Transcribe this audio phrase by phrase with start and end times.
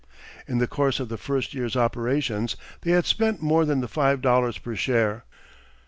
[0.47, 4.19] In the course of the first year's operations they had spent more than the five
[4.19, 5.25] dollars per share.